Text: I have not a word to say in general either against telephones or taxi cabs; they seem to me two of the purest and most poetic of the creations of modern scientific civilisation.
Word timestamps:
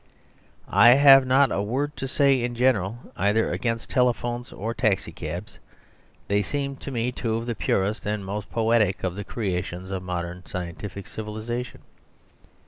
I 0.67 0.93
have 0.95 1.27
not 1.27 1.51
a 1.51 1.61
word 1.61 1.95
to 1.97 2.07
say 2.07 2.41
in 2.41 2.55
general 2.55 2.97
either 3.15 3.51
against 3.53 3.91
telephones 3.91 4.51
or 4.51 4.73
taxi 4.73 5.11
cabs; 5.11 5.59
they 6.27 6.41
seem 6.41 6.75
to 6.77 6.89
me 6.89 7.11
two 7.11 7.35
of 7.35 7.45
the 7.45 7.53
purest 7.53 8.07
and 8.07 8.25
most 8.25 8.49
poetic 8.49 9.03
of 9.03 9.13
the 9.13 9.23
creations 9.23 9.91
of 9.91 10.01
modern 10.01 10.43
scientific 10.47 11.05
civilisation. 11.05 11.81